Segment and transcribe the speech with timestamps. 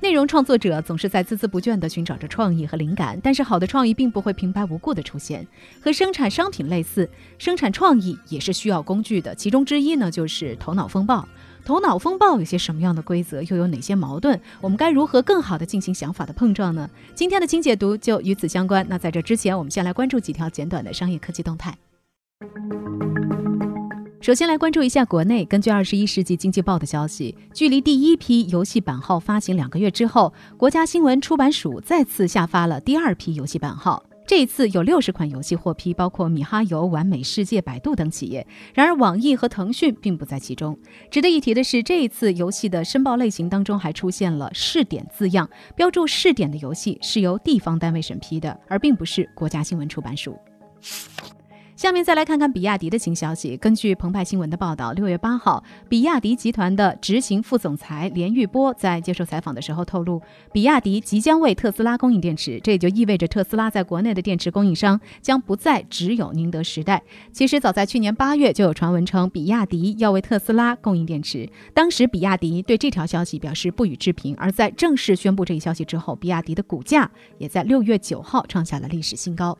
[0.00, 5.46] 内容创作者总是在孜孜不倦地寻找着创意和灵感，但是好的创意并不会平白无故的出现。
[5.80, 11.26] 和生产商品类似，生产创意也是需要工具的，其中之一呢就是头脑风暴。
[11.64, 14.38] 头脑风暴有些什么样的规则，又有哪些矛盾？
[14.60, 16.88] 我们该如何更好地进行想法的碰撞呢？
[17.14, 18.86] 今天的清解读就与此相关。
[18.88, 21.76] 那在这之前，我们先来关注几条简短的商业科技动态。
[24.26, 25.44] 首先来关注一下国内。
[25.44, 34.02] 根据《二十一世纪经济报》的消息，距离第一批游戏版号发行两个月之后，国家新闻出版署再次下发了第二批游戏版号。
[34.26, 38.44] 这一次有六十款游戏获批，包括米哈游、完美世界、百度等企业。
[38.74, 40.76] 然而，网易和腾讯并不在其中。
[41.08, 50.36] 值得一提的是，这一次游戏的申报类型当中还出现了“试点”字样，标注试点的游戏是由地方单位审批的，而并不是国家新闻出版署。
[51.76, 53.54] 下面再来看看比亚迪的新消息。
[53.58, 60.22] 根据澎湃新闻的报道，六月八号，比亚迪集团的执行副总裁连玉波在接受采访的时候透露，
[60.54, 62.58] 比亚迪即将为特斯拉供应电池。
[62.64, 67.02] 这也就意味着特斯拉在国内的电池供应商将不再只有宁德时代。
[67.30, 71.46] 其实早在去年八月就有传闻称，比亚迪要为特斯拉供应电池。
[71.74, 74.34] 当时比亚迪对这条消息表示不予置评。
[74.38, 79.58] 而在正式宣布这一消息之后，比亚迪的股价也在六月九号创下了历史新高。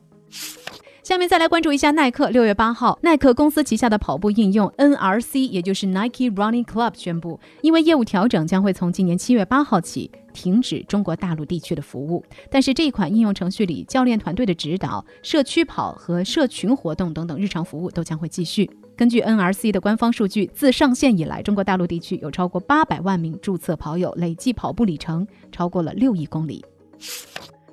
[1.07, 2.29] 下面再来关注一下耐克。
[2.31, 12.21] 六月八号，耐克公司旗下的跑步应用 NRC，也就是 Nike Running Club 宣布，因为业务调整，将会从今年七月八号起停止中国大陆地区的服务。
[12.51, 18.69] 但是这一款应用程序里，教练团队的指导、社区跑和社群活动等等日常服务都将会继续。
[18.97, 26.65] 根据 NRC 的官方数据，自上线以来，中国大陆地区有超过八百万名注册跑友，累计跑步里程超过了六亿公里。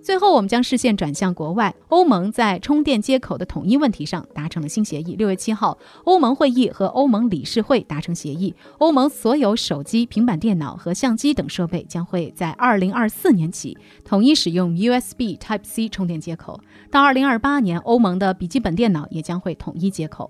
[0.04, 1.74] 最后，我们将视线转向国外。
[1.88, 5.16] 欧盟在充电接口的统一问题上达成了新协议。
[5.16, 16.60] 六月七号，欧盟会议和欧盟理事会达成协议，欧盟所有手机、平板电脑和相机等设备将会在二零二四年起统一使用 USB Type C 充电接口。
[16.90, 20.28] 到二零二八年，欧盟的笔记本电脑也将会统一接口。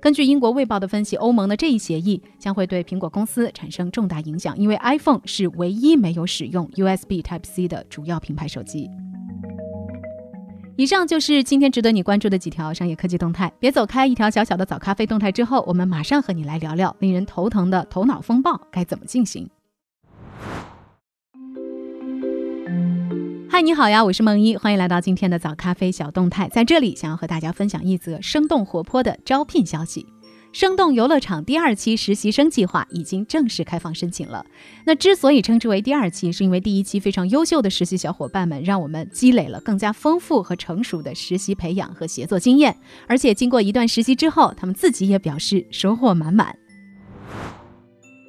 [0.00, 8.90] 根据英国卫报的分析，欧盟的这一协议将会对苹果公司产生重大影响，因为 iPhone 是唯一没有使用 USB Type C 的主要品牌手机。
[10.82, 13.52] 以上就是今天值得你关注的几条商业科技动态。
[13.60, 19.48] 别走开，一条小小的早咖啡动态之后，我们马上和你来聊聊令人头疼的头脑风暴该怎么进行。
[23.48, 26.48] 嗨，你好呀，我是梦一，欢迎来到今天的早咖啡小动态。
[26.48, 30.04] 在这里，想要和大家分享一则生动活泼的招聘消息。
[30.52, 34.44] 生动游乐场第二期实习生计划已经正式开放申请了。
[34.84, 42.76] 那之所以称之为第二期，是因为第一期非常优秀的实习小伙伴们，让我们积累了更加丰富和成熟的实习培养和协作经验。
[43.06, 46.54] 而且经过一段实习之后，他们自己也表示收获满满。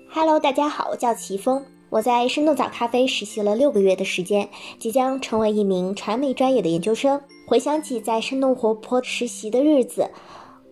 [0.09, 4.47] Hello，大家好，我叫齐峰，我在生动早咖啡实习了六个月的时间，
[4.79, 7.19] 即将成为一名传媒专业的研究生。
[7.45, 10.09] 回想起在生动活泼实习的日子。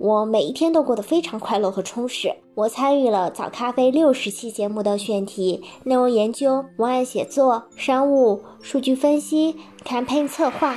[0.03, 2.33] 我每一天都过得非常快乐和充实。
[2.55, 10.75] 我参与了早咖啡六十期节目的选题、内容研究、文案写作、商务数据分析、campaign 策划。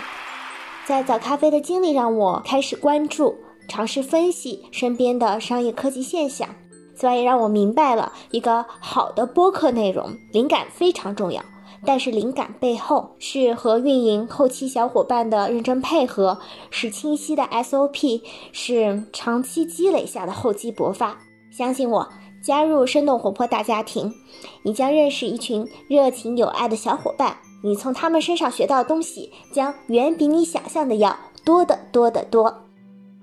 [0.84, 3.34] 在早咖啡的经历让我开始关注、
[3.66, 6.46] 尝试分析身边的商业科技现象。
[6.94, 11.42] 此外，也让我明白了一个好的播客内容，灵感非常重要。
[11.86, 16.38] 但是灵感背后是和运营后期小伙伴的认真配合，
[16.70, 18.22] 是清晰的 SOP，
[18.52, 21.18] 是长期积累下的厚积薄发。
[21.50, 22.08] 相信我，
[22.42, 24.12] 加入生动活泼大家庭，
[24.62, 27.36] 你将认识一群热情有爱的小伙伴。
[27.62, 32.62] 你从他们身上学到的东西，将远比你想象的要多得多得多。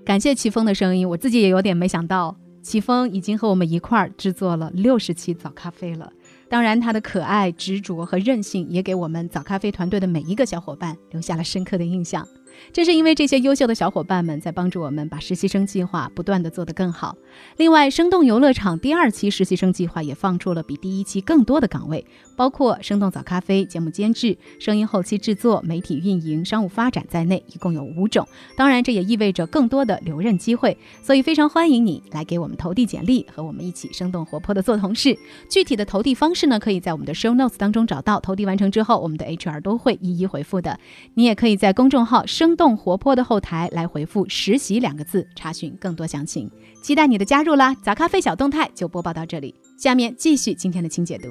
[0.04, 6.12] 感谢齐峰的声音，我自己也有点没想到，齐峰已经和我们一块儿制作了六十期早咖啡了。
[6.52, 12.28] 当然，他的可爱、执着和韧性也给我们早咖啡团队的每一个小伙伴留下了深刻的印象。
[12.72, 17.16] 正是因为这些优秀的小伙伴们在帮助我们把实习生计划不断的做得更好。
[17.56, 22.04] 另外，生动游乐场第二期实习生计划也放出了比第一期更多的岗位，
[22.36, 28.26] 包括生动早咖啡节目监制、声音后期制作、媒体运营、商务发展在内，一共有五种。
[28.56, 35.16] 当然，这也意味着更多的留任机会，所以非常欢迎你来给我们投递简历，和我们一起生动活泼的做同事。
[35.48, 38.20] 具体的投递方式呢，可以在我们的 show notes 当中找到。
[38.20, 40.78] 投递完成之后，我们的 HR 都会一一回复的。
[41.14, 42.24] 你也可以在公众号。
[42.42, 46.50] 生动活泼的后台来回复“实习”两个字，查询更多详情。
[46.82, 47.72] 期待你的加入啦！
[47.84, 51.28] 杂咖啡小动态就播报到这里，下面继续今天的清解读。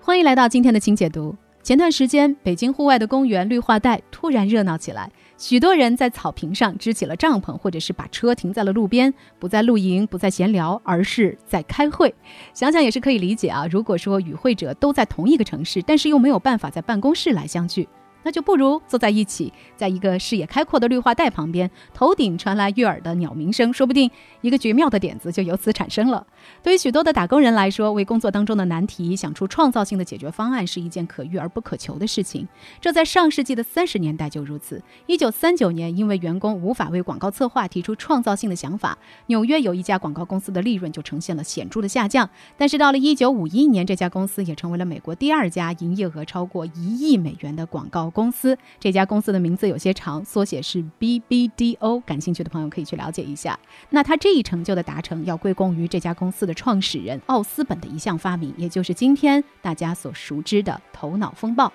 [0.00, 1.34] 欢迎来到今天的清解读。
[1.64, 5.10] 前段时间，北京户外的公园绿化带突然热闹起来，
[5.40, 12.14] 许多人在草坪上支起了帐篷，或者是把车停在了路边，不在露营，不在闲聊，而是在开会。
[12.52, 13.66] 想想也是可以理解啊。
[13.66, 17.88] 如果说与会者都在同一个城市，但是又没有办法在办公室来相聚。
[18.22, 26.26] 那就不如坐在一起，在一个视野开阔的绿化带旁边，头顶传来悦耳的鸟鸣声，说不定一个绝妙的点子就由此产生了。
[26.62, 32.46] 对于许多的打工人来说，为工作当中的难题想出创造性的解决方案是一件可遇而不可求的事情。
[32.80, 34.82] 这在上世纪的三十年代就如此。
[35.06, 42.28] 一九三九年，因为员工无法为广告策划提出创造性的想法，纽约有一家广告公司的利润就呈现了显著的下降。
[42.58, 48.09] 但是到了一九五一年，这家公司也成为了美国第二家营业额超过一亿美元的广告。
[48.10, 52.00] 公司这家公司的名字有些长，缩写是 BBDO。
[52.00, 53.58] 感兴趣的朋友可以去了解一下。
[53.90, 61.72] 那他这一成就的达成，要归功于这家公司的创始人奥斯本的一项发明，也就是今天大家所熟知的头脑风暴。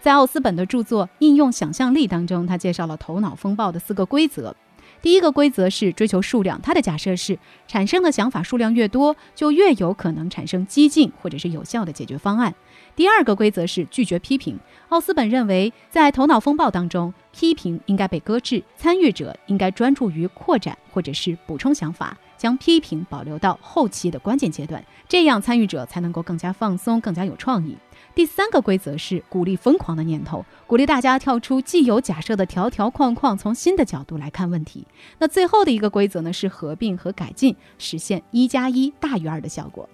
[0.00, 4.54] 在奥斯本的著作《应用想象力》当中，他介绍了头脑风暴的四个规则。
[5.02, 12.54] 第一个规则是追求数量，它的假设是产生的想法数量越多，就越有可能产生激进或者是有效的解决方案。
[12.94, 14.56] 第二个规则是拒绝批评。
[14.90, 27.76] 奥斯本认为，在头脑风暴当中，批评应该被搁置，参与者应该专注于扩展或者是补充想法，将批评保留到后期的关键阶段，这样参与者才能够更加放松，更加有创意。
[28.14, 34.86] 第三个规则是鼓励疯狂的念头，鼓励大家跳出既有假设的条条框框，从新的角度来看问题。
[35.18, 39.88] 那最后的一个规则呢是合并和改进，实现一加一大于二的效果。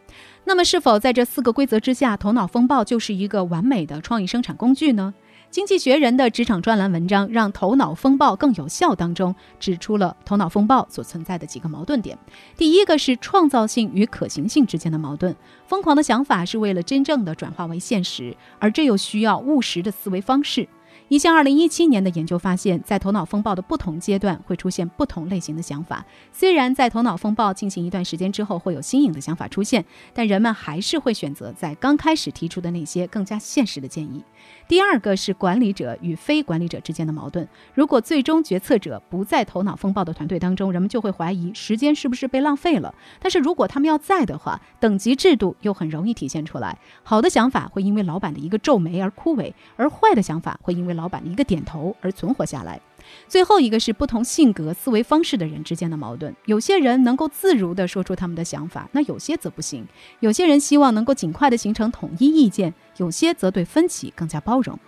[0.45, 5.15] 那么，是否在这四个规则之下，头脑风暴就是一个完美的创意生产工具呢？
[5.51, 12.19] 经济学人的职场专栏文章《让头脑风暴更有效》当中指出了头脑风暴所存在的几个矛盾点。
[12.59, 15.35] 第一个是创造性与可行性之间的矛盾。
[15.67, 20.69] 疯狂的想法是为了真正的转化为现实，而这又需要务实的思维方式。
[21.09, 26.05] 一项2017年的研究发现，在头脑风暴的不同阶段会出现不同类型的想法。
[26.35, 34.23] 虽然在头脑风暴进行一段时间之后会有新颖的想法出现，但人们还是会选择在刚开始提出的那些更加现实的建议。
[34.67, 37.47] 第二个是管理者与非管理者之间的矛盾。
[37.75, 42.95] 如果最终决策者不在头脑风暴的团队当中，人们就会怀疑时间是不是被浪费了。
[43.19, 46.79] 但是如果他们要在的话，等级制度又很容易体现出来。
[47.03, 52.81] 好的想法会因为老板的一个皱眉而枯萎，而坏的想法会因为老板的一个点头而存活下来。
[53.27, 56.35] 最后一个是不同性格、思维方式的人之间的矛盾。
[56.47, 59.87] 有些人能够自如地说出他们的想法，那有些则不行。
[60.21, 64.79] 有些人希望能够尽快地形成统一意见，有些则对分歧更加包容。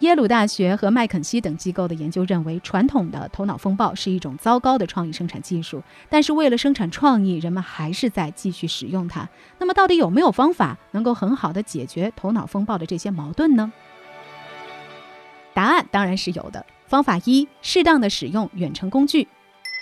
[0.00, 9.28] 耶鲁大学和麦肯锡等机构的研究认为，传统的头脑风暴是一种糟糕的创意生产技术，但是为了生产创意，人们还是在继续使用它。
[9.58, 13.72] 那么，到底有没有方法能够很好的解决头脑风暴的这些矛盾呢？
[15.54, 16.66] 答案当然是有的。
[16.92, 19.26] 方法一：适当的使用远程工具。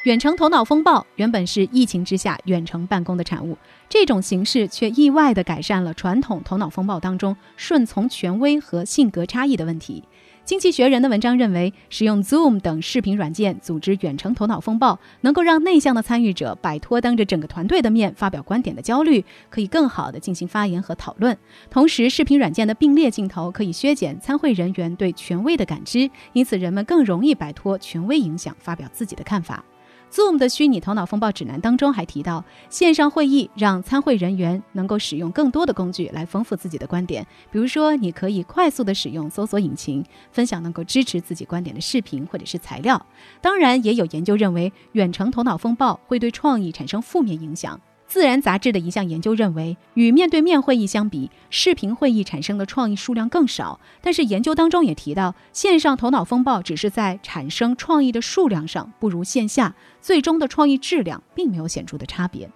[0.04, 3.58] 远程头脑风暴原本是疫情之下远程办公的产物，
[3.88, 10.04] 这种形式却意外地改善了传统头脑风暴当中顺从权威和性格差异的问题。
[10.50, 21.38] 经济学人的文章认为，使用 Zoom 等视频软件组织远程头脑风暴，能够让内向的参与者摆脱当着整个团队的面发表观点的焦虑，可以更好地进行发言和讨论。
[21.70, 29.64] 同时，视频软件的并列镜头可以削减参会人员对权威的感知，因此人们更容易摆脱权威影响，发表自己的看法。
[30.12, 37.24] Zoom 的虚拟头脑风暴指南当中还提到，线上会议让参会人员能够使用更多的工具来丰富自己的观点。
[37.50, 43.00] 比如说，你可以快速的使用搜索引擎，分享能够支持自己观点的视频或者是材料。
[43.40, 47.80] 当然，也有研究认为，远程头脑风暴会对创意产生负面影响。
[48.10, 53.78] 自然杂志的一项研究认为，与面对面会议相比，视频会议产生的创意数量更少。
[54.00, 62.50] 但是研究当中也提到，线上头脑风暴只是在产生创意的数量上不如线下，最终的创意质量并没有显著的差别。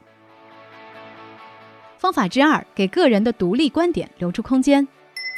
[1.99, 4.89] 方法之二，给个人的独立观点留出空间。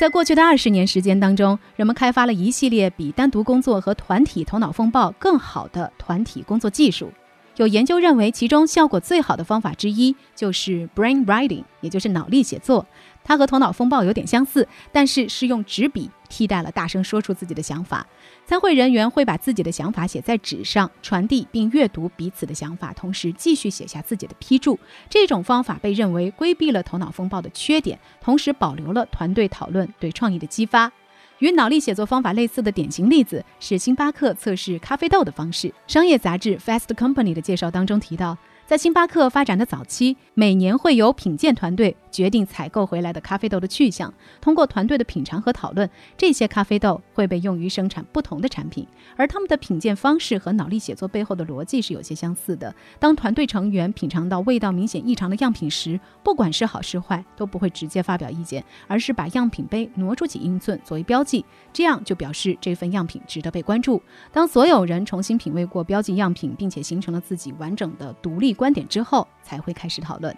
[0.01, 7.13] 在过去的二十年时间当中，人们开发了一系列比单独工作和团体头脑风暴更好的团体工作技术。
[7.57, 12.87] 有研究认为，其中效果最好的方法之一就是 brain writing，也就是脑力写作。
[13.25, 18.07] 它和头脑风暴有点相似，但是是用纸笔替代了大声说出自己的想法。
[18.47, 24.79] 参会人员会把自己的想法写在纸上，传递并阅读彼此的想法，同时继续写下自己的批注。
[25.09, 30.93] 这种方法被认为规避了头脑风暴的缺点，同时保留了团队讨论对创意的激发。
[31.39, 35.73] 与脑力写作方法类似的典型例子是星巴克测试咖啡豆的方式。
[35.87, 38.37] 商业杂志《Fast Company》的介绍当中提到。
[38.67, 44.13] 在星巴克发展的早期，每年会有品鉴团队决定采购回来的咖啡豆的去向。
[44.41, 48.85] 通过团队的品尝和讨论，这些咖啡豆会被用于生产不同的产品。
[49.17, 52.75] 而他们的品鉴方式和脑力写作背后的逻辑是有些相似的。
[52.99, 64.03] 当团队成员品尝到味道明显异常的样品时，不管是好是坏，都不会直接发表意见，而是把样品杯挪出几英寸作为标记，这样就表示这份样品值得被关注。
[64.33, 68.56] 当所有人重新品味过标记样品，并且形成了自己完整的独立。
[68.57, 70.37] 观点之后才会开始讨论。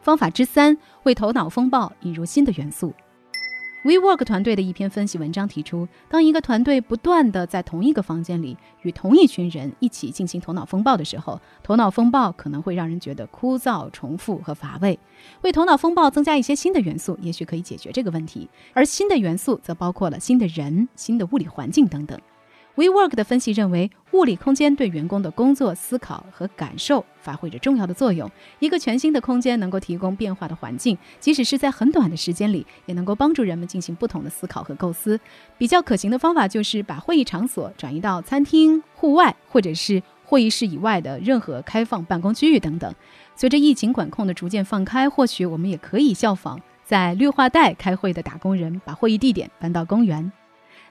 [0.00, 2.94] 方法之三，为头脑风暴引入新的元素。
[3.84, 14.98] WeWork 团队的一篇分析文章提出，当一个团队不断的在同一个房间里与同一群人一起进行头脑风暴的时候，头脑风暴可能会让人觉得枯燥、重复和乏味。
[15.42, 18.50] 为头脑风暴增加一些新的元素，也许可以解决这个问题。
[18.74, 22.20] 而新的元素则包括了新的人、新的物理环境等等。
[22.76, 28.30] WeWork 的分析认为，物理空间对员工的工作、思考和感受发挥着重要的作用。
[28.58, 35.18] 一个全新的空间能够提供变化的环境，即使是在很短的时间里，也能够帮助人们进行不同的思考和构思。
[35.56, 42.94] 比较可行的方法就是把会议场所转移到餐厅、户外，或者是会议室以外的任何开放办公区域等等。
[43.34, 50.30] 随着疫情管控的逐渐放开，或许我们也可以效仿在绿化带开会的打工人，把会议地点搬到公园。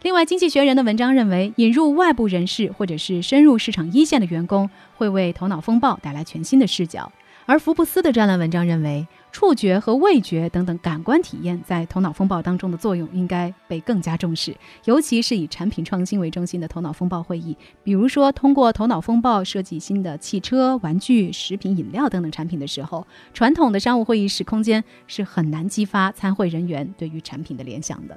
[0.06, 7.12] 另外，《经济学人》的文章认为，引入外部人士或者是深入市场一线的员工，会为头脑风暴带来全新的视角。
[7.48, 28.16] 而福布斯的专栏文章认为，触觉和味觉等等感官体验在头脑风暴当中的作用应该被更加重视，尤其是以产品创新为中心的头脑风暴会议，比如说通过头脑风暴设计新的汽车、玩具、食品、饮料等等产品的时候，传统的商务会议室空间是很难激发参会人员对于产品的联想的。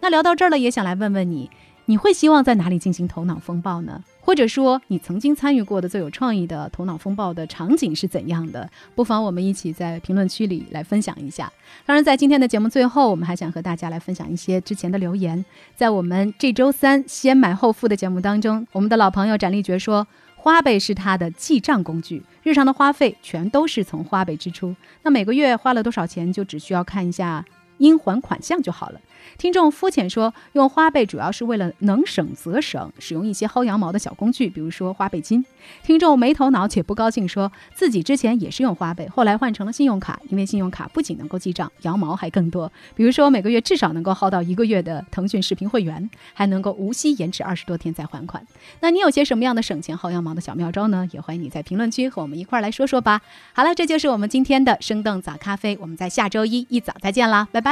[0.00, 1.50] 那聊到这儿了，也想来问问你，
[1.86, 4.02] 你会希望在哪里进行头脑风暴呢？
[4.20, 8.70] 或者说，你曾经参与过的最有创意的头脑风暴的场景是怎样的？
[8.94, 11.52] 不妨我们一起在评论区里来分享一下。
[11.84, 15.44] 当然，在今天的节目最后，我们还想和大家来分享一些之前的留言。
[15.74, 24.76] 在我们这周三先买后付的节目当中，我们的老朋友展立觉说，花呗是他的记账工具，日常的花费全都是从花呗支出。
[25.02, 27.44] 那每个月花了多少钱，就只需要看一下
[27.82, 29.00] 应还款项就好了。
[29.38, 35.44] 听众肤浅说，用花呗主要是为了能省则省，使用一些薅羊毛的小工具，比如说花呗金。
[35.82, 48.44] 听众没头脑且不高兴，说自己之前也是用花呗，后来换成了信用卡，因为信用卡不仅能够记账，羊毛还更多，比如说每个月至少能够薅到一个月的腾讯视频会员，还能够无息延迟二十多天再还款。
[48.80, 51.08] 那你有些什么样的省钱薅羊毛的小妙招呢？
[51.12, 53.22] 也欢迎你在评论区和我们一块儿来说说吧。
[53.54, 57.71] 好了，这就是我们今天的生动早咖啡，我们在下周一一早再见啦，拜拜。